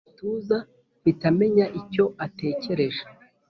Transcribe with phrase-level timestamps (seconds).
[0.03, 0.57] angwa mu gituza
[0.99, 3.03] mpita menya icyo atekereje.